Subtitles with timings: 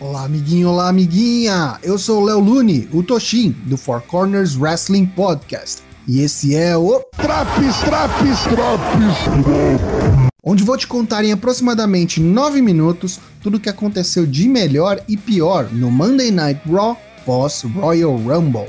[0.00, 1.78] Olá, amiguinho, olá, amiguinha!
[1.82, 5.82] Eu sou o Léo Lune, o Toshin, do Four Corners Wrestling Podcast.
[6.08, 9.16] E esse é o Traps, Traps, Traps,
[10.44, 15.16] onde vou te contar em aproximadamente 9 minutos tudo o que aconteceu de melhor e
[15.16, 18.68] pior no Monday Night Raw pós Royal Rumble.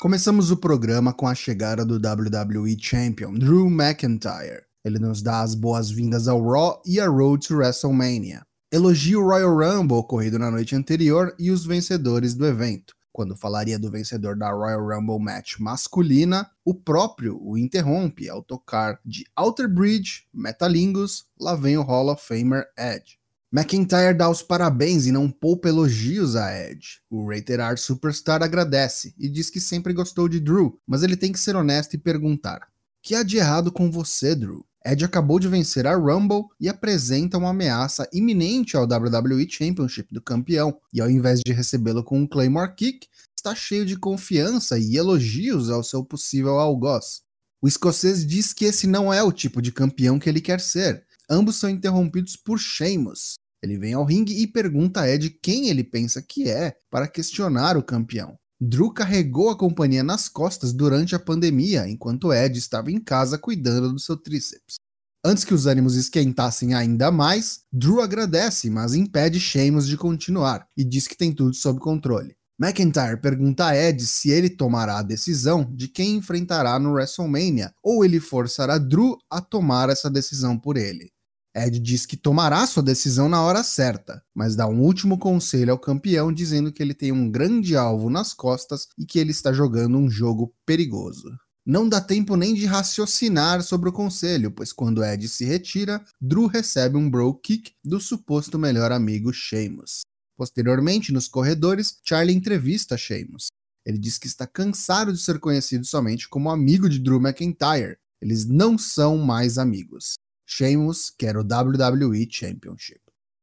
[0.00, 4.65] Começamos o programa com a chegada do WWE Champion, Drew McIntyre.
[4.86, 8.46] Ele nos dá as boas-vindas ao Raw e a Road to WrestleMania.
[8.70, 12.94] Elogia o Royal Rumble ocorrido na noite anterior e os vencedores do evento.
[13.12, 19.00] Quando falaria do vencedor da Royal Rumble Match masculina, o próprio o interrompe ao tocar
[19.04, 23.18] de Outer Bridge, Metalingus, lá vem o Hall of Famer Edge.
[23.52, 27.00] McIntyre dá os parabéns e não poupa elogios a Edge.
[27.10, 31.32] O Rated R Superstar agradece e diz que sempre gostou de Drew, mas ele tem
[31.32, 32.68] que ser honesto e perguntar:
[33.06, 34.65] que há de errado com você, Drew?
[34.86, 40.22] Edge acabou de vencer a Rumble e apresenta uma ameaça iminente ao WWE Championship do
[40.22, 44.96] campeão, e ao invés de recebê-lo com um Claymore Kick, está cheio de confiança e
[44.96, 47.22] elogios ao seu possível algoz.
[47.60, 51.04] O escocês diz que esse não é o tipo de campeão que ele quer ser,
[51.28, 53.34] ambos são interrompidos por Sheamus.
[53.62, 57.76] Ele vem ao ringue e pergunta a Ed quem ele pensa que é para questionar
[57.76, 58.38] o campeão.
[58.58, 63.92] Drew carregou a companhia nas costas durante a pandemia, enquanto Ed estava em casa cuidando
[63.92, 64.76] do seu tríceps.
[65.22, 70.84] Antes que os ânimos esquentassem ainda mais, Drew agradece, mas impede Sheamus de continuar e
[70.84, 72.34] diz que tem tudo sob controle.
[72.58, 78.02] McIntyre pergunta a Ed se ele tomará a decisão de quem enfrentará no WrestleMania ou
[78.02, 81.10] ele forçará Drew a tomar essa decisão por ele.
[81.56, 85.78] Ed diz que tomará sua decisão na hora certa, mas dá um último conselho ao
[85.78, 89.96] campeão dizendo que ele tem um grande alvo nas costas e que ele está jogando
[89.96, 91.30] um jogo perigoso.
[91.64, 96.46] Não dá tempo nem de raciocinar sobre o conselho, pois quando Ed se retira, Drew
[96.46, 100.02] recebe um bro kick do suposto melhor amigo Sheamus.
[100.36, 103.46] Posteriormente, nos corredores, Charlie entrevista Sheamus.
[103.86, 107.96] Ele diz que está cansado de ser conhecido somente como amigo de Drew McIntyre.
[108.20, 110.16] Eles não são mais amigos.
[110.46, 113.00] Sheamus quer o WWE Championship.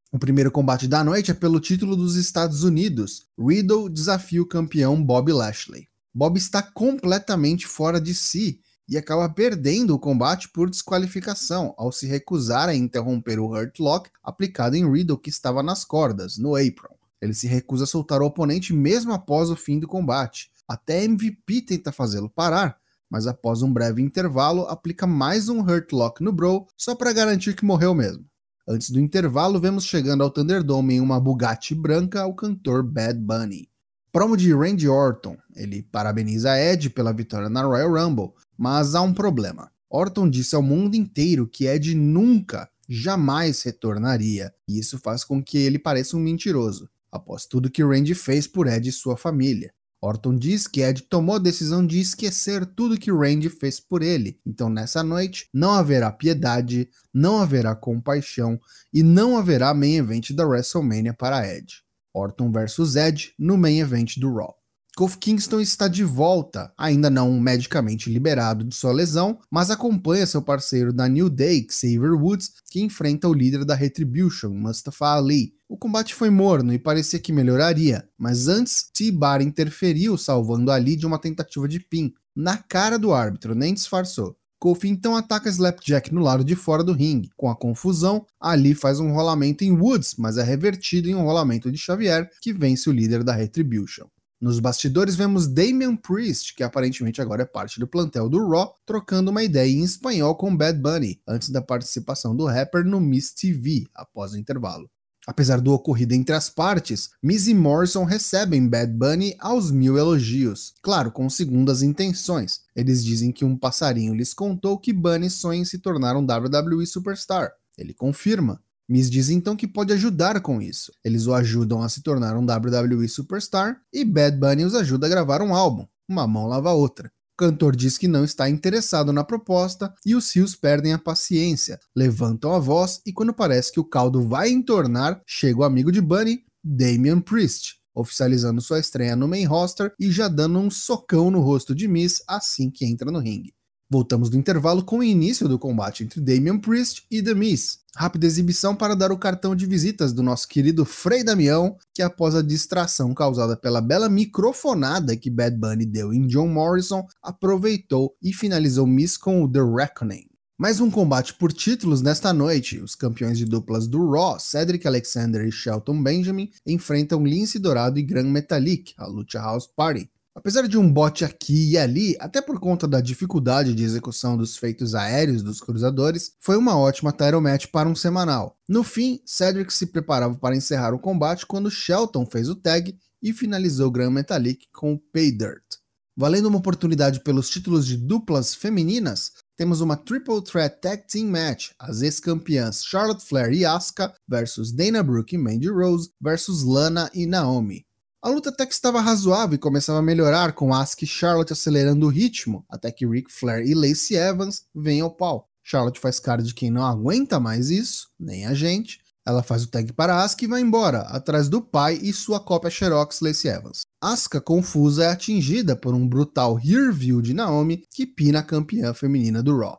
[0.09, 3.25] O primeiro combate da noite é pelo título dos Estados Unidos.
[3.38, 5.90] Riddle desafia o campeão Bob Lashley.
[6.14, 12.08] Bob está completamente fora de si e acaba perdendo o combate por desqualificação ao se
[12.08, 16.96] recusar a interromper o Hurt Lock aplicado em Riddle que estava nas cordas, no apron.
[17.22, 20.52] Ele se recusa a soltar o oponente mesmo após o fim do combate.
[20.68, 22.78] Até MVP tenta fazê-lo parar,
[23.13, 27.56] mas após um breve intervalo aplica mais um Hurt Lock no Bro só para garantir
[27.56, 28.25] que morreu mesmo.
[28.68, 33.69] Antes do intervalo, vemos chegando ao Thunderdome em uma Bugatti branca o cantor Bad Bunny.
[34.12, 35.38] Promo de Randy Orton.
[35.56, 39.69] Ele parabeniza Ed pela vitória na Royal Rumble, mas há um problema.
[39.91, 45.59] Orton disse ao mundo inteiro que Ed nunca, jamais retornaria, e isso faz com que
[45.59, 49.72] ele pareça um mentiroso, após tudo que Randy fez por Ed e sua família.
[50.03, 54.38] Orton diz que Ed tomou a decisão de esquecer tudo que Randy fez por ele.
[54.46, 58.59] Então, nessa noite, não haverá piedade, não haverá compaixão
[58.94, 61.81] e não haverá main event da WrestleMania para Ed.
[62.14, 64.53] Orton versus Ed no main event do Raw.
[64.95, 70.39] Kofi Kingston está de volta, ainda não medicamente liberado de sua lesão, mas acompanha seu
[70.39, 75.55] parceiro da New Day, Xavier Woods, que enfrenta o líder da Retribution, Mustafa Ali.
[75.67, 81.07] O combate foi morno e parecia que melhoraria, mas antes, T-Bar interferiu, salvando Ali de
[81.07, 82.13] uma tentativa de pin.
[82.35, 84.37] Na cara do árbitro, nem disfarçou.
[84.59, 87.31] Kofi então ataca Slapjack no lado de fora do ringue.
[87.35, 91.71] Com a confusão, Ali faz um rolamento em Woods, mas é revertido em um rolamento
[91.71, 94.05] de Xavier, que vence o líder da Retribution.
[94.43, 99.31] Nos bastidores vemos Damian Priest, que aparentemente agora é parte do plantel do Raw, trocando
[99.31, 103.85] uma ideia em espanhol com Bad Bunny, antes da participação do rapper no Miss TV,
[103.95, 104.89] após o intervalo.
[105.25, 110.73] Apesar do ocorrido entre as partes, Miz e Morrison recebem Bad Bunny aos mil elogios,
[110.81, 112.59] claro, com segundas intenções.
[112.75, 116.85] Eles dizem que um passarinho lhes contou que Bunny sonha em se tornar um WWE
[116.85, 117.53] Superstar.
[117.78, 118.61] Ele confirma.
[118.93, 120.91] Miz diz então que pode ajudar com isso.
[121.03, 125.09] Eles o ajudam a se tornar um WWE Superstar e Bad Bunny os ajuda a
[125.09, 125.87] gravar um álbum.
[126.07, 127.11] Uma mão lava a outra.
[127.34, 131.79] O cantor diz que não está interessado na proposta e os rios perdem a paciência,
[131.95, 135.99] levantam a voz e quando parece que o caldo vai entornar, chega o amigo de
[135.99, 141.39] Bunny, Damian Priest, oficializando sua estreia no main roster e já dando um socão no
[141.39, 143.55] rosto de Miz assim que entra no ringue.
[143.90, 147.80] Voltamos do intervalo com o início do combate entre Damian Priest e The Miz.
[147.96, 152.34] Rápida exibição para dar o cartão de visitas do nosso querido Frei Damião, que após
[152.34, 158.34] a distração causada pela bela microfonada que Bad Bunny deu em John Morrison, aproveitou e
[158.34, 160.34] finalizou Miz com o The Reckoning.
[160.58, 162.80] Mais um combate por títulos nesta noite.
[162.80, 168.03] Os campeões de duplas do Raw, Cedric Alexander e Shelton Benjamin, enfrentam Lince Dourado e
[168.03, 170.09] Gran Metalik, a Lucha House Party.
[170.35, 174.58] Apesar de um bote aqui e ali, até por conta da dificuldade de execução dos
[174.58, 178.58] feitos aéreos dos cruzadores, foi uma ótima title match para um semanal.
[178.68, 183.32] No fim, Cedric se preparava para encerrar o combate quando Shelton fez o tag e
[183.32, 185.84] finalizou Gran Metalik com o Pay Dirt.
[186.18, 191.70] Valendo uma oportunidade pelos títulos de duplas femininas, temos uma Triple Threat Tag Team Match,
[191.78, 197.28] as ex-campeãs Charlotte Flair e Asuka versus Dana Brooke e Mandy Rose versus Lana e
[197.28, 197.85] Naomi.
[198.23, 202.05] A luta até que estava razoável e começava a melhorar, com Asuka e Charlotte acelerando
[202.05, 205.49] o ritmo, até que Ric Flair e Lacey Evans vêm ao pau.
[205.61, 209.02] Charlotte faz cara de quem não aguenta mais isso, nem a gente.
[209.25, 212.70] Ela faz o tag para Asuka e vai embora, atrás do pai e sua cópia
[212.70, 213.81] Xerox Lacey Evans.
[214.02, 218.93] Asuka, confusa, é atingida por um brutal rear view de Naomi, que pina a campeã
[218.93, 219.78] feminina do Raw.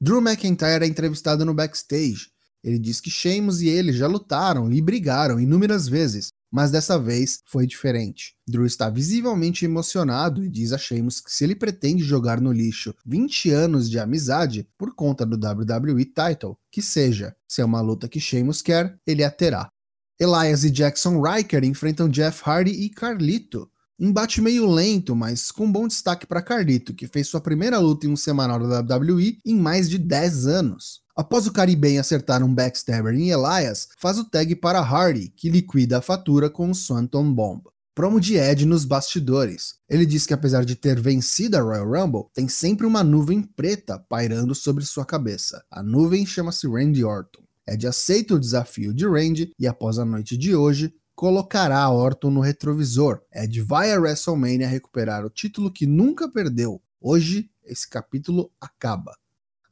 [0.00, 2.34] Drew McIntyre é entrevistado no backstage.
[2.64, 7.40] Ele diz que Sheamus e ele já lutaram e brigaram inúmeras vezes, mas dessa vez
[7.44, 8.36] foi diferente.
[8.46, 12.94] Drew está visivelmente emocionado e diz a Sheamus que se ele pretende jogar no lixo
[13.04, 17.34] 20 anos de amizade por conta do WWE Title, que seja.
[17.48, 19.68] Se é uma luta que Sheamus quer, ele a terá.
[20.16, 23.68] Elias e Jackson Riker enfrentam Jeff Hardy e Carlito.
[23.98, 28.10] Embate meio lento, mas com bom destaque para Carlito, que fez sua primeira luta em
[28.10, 31.03] um semanal da WWE em mais de 10 anos.
[31.16, 35.98] Após o Cariben acertar um backstabber em Elias, faz o tag para Hardy, que liquida
[35.98, 37.62] a fatura com o Swanton Bomb.
[37.94, 39.76] Promo de Ed nos bastidores.
[39.88, 43.96] Ele diz que apesar de ter vencido a Royal Rumble, tem sempre uma nuvem preta
[43.96, 45.64] pairando sobre sua cabeça.
[45.70, 47.44] A nuvem chama-se Randy Orton.
[47.64, 52.40] Ed aceita o desafio de Randy e após a noite de hoje, colocará Orton no
[52.40, 53.20] retrovisor.
[53.32, 56.82] Ed vai a WrestleMania recuperar o título que nunca perdeu.
[57.00, 59.14] Hoje, esse capítulo acaba.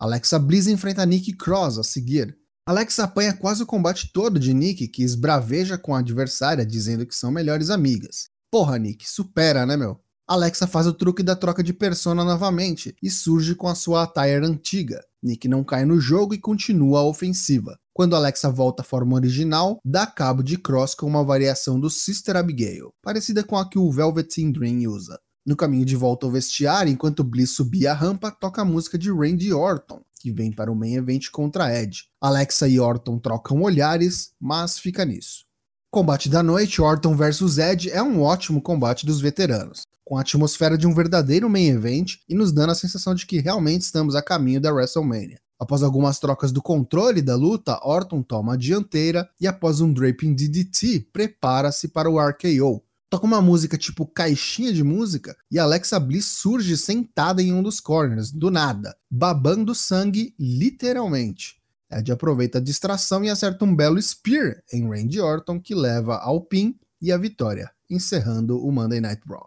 [0.02, 2.36] Alexa Bliss enfrenta Nick Cross a seguir.
[2.66, 7.14] Alexa apanha quase o combate todo de Nick, que esbraveja com a adversária dizendo que
[7.14, 8.24] são melhores amigas.
[8.50, 10.00] Porra, Nick, supera, né, meu?
[10.28, 14.44] Alexa faz o truque da troca de persona novamente e surge com a sua attire
[14.44, 15.00] antiga.
[15.22, 17.78] Nick não cai no jogo e continua a ofensiva.
[17.94, 22.36] Quando Alexa volta à forma original, dá cabo de Cross com uma variação do Sister
[22.36, 25.16] Abigail, parecida com a que o Velveteen Dream usa.
[25.44, 29.10] No caminho de volta ao vestiário, enquanto Bliss subia a rampa, toca a música de
[29.10, 32.04] Randy Orton, que vem para o main event contra Ed.
[32.20, 35.44] Alexa e Orton trocam olhares, mas fica nisso.
[35.90, 40.78] Combate da noite, Orton vs Ed é um ótimo combate dos veteranos, com a atmosfera
[40.78, 44.22] de um verdadeiro main event e nos dando a sensação de que realmente estamos a
[44.22, 45.40] caminho da WrestleMania.
[45.58, 50.34] Após algumas trocas do controle da luta, Orton toma a dianteira e após um draping
[50.34, 52.80] DDT, prepara-se para o RKO,
[53.12, 57.78] toca uma música tipo caixinha de música e Alexa Bliss surge sentada em um dos
[57.78, 61.60] corners, do nada, babando sangue literalmente.
[61.90, 66.40] Ed aproveita a distração e acerta um belo spear em Randy Orton que leva ao
[66.40, 69.46] pin e a vitória, encerrando o Monday Night Raw.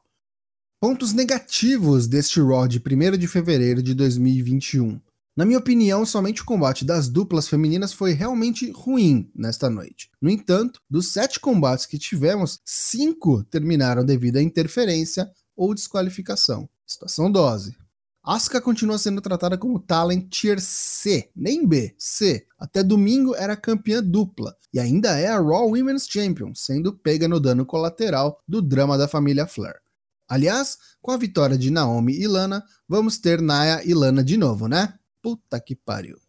[0.80, 5.02] Pontos negativos deste Raw de 1 de fevereiro de 2021.
[5.36, 10.10] Na minha opinião, somente o combate das duplas femininas foi realmente ruim nesta noite.
[10.22, 16.70] No entanto, dos sete combates que tivemos, cinco terminaram devido a interferência ou desqualificação.
[16.86, 17.76] Situação dose.
[18.24, 22.48] Asuka continua sendo tratada como talent tier C, nem B, C.
[22.58, 27.40] Até domingo era campeã dupla e ainda é a Raw Women's Champion, sendo pega no
[27.40, 29.76] dano colateral do drama da família Flair.
[30.28, 34.68] Aliás, com a vitória de Naomi e Lana, vamos ter Naya e Lana de novo,
[34.68, 34.98] né?
[35.26, 36.20] Puta que pariu.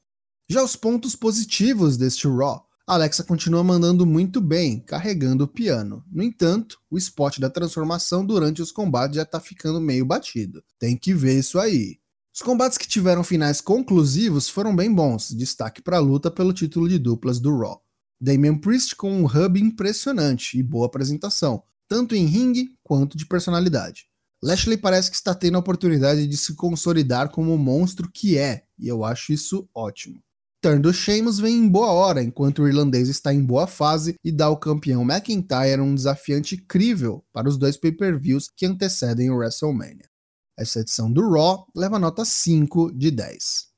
[0.49, 2.67] Já os pontos positivos deste Raw.
[2.87, 6.03] Alexa continua mandando muito bem, carregando o piano.
[6.11, 10.65] No entanto, o spot da transformação durante os combates já tá ficando meio batido.
[10.79, 11.99] Tem que ver isso aí.
[12.35, 16.89] Os combates que tiveram finais conclusivos foram bem bons, destaque para a luta pelo título
[16.89, 17.85] de duplas do Raw.
[18.19, 24.09] Damian Priest com um hub impressionante e boa apresentação, tanto em ringue quanto de personalidade.
[24.47, 28.63] Lashley parece que está tendo a oportunidade de se consolidar como o monstro que é,
[28.79, 30.23] e eu acho isso ótimo.
[30.63, 34.31] Turn do Sheamus vem em boa hora, enquanto o irlandês está em boa fase e
[34.31, 40.09] dá ao campeão McIntyre um desafiante incrível para os dois pay-per-views que antecedem o WrestleMania.
[40.57, 43.76] Essa edição do Raw leva nota 5 de 10.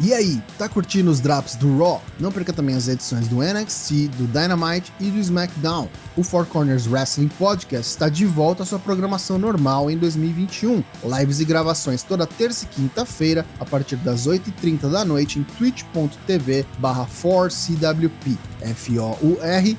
[0.00, 2.02] E aí, tá curtindo os drops do Raw?
[2.18, 5.88] Não perca também as edições do NXT, do Dynamite e do SmackDown.
[6.16, 10.82] O Four Corners Wrestling Podcast está de volta à sua programação normal em 2021.
[11.04, 16.66] Lives e gravações toda terça e quinta-feira, a partir das 8h30 da noite em twitch.tv
[16.78, 18.36] barra 4CWP.
[18.62, 19.74] F-O-U-R-C-W-P.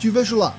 [0.00, 0.56] Te vejo lá!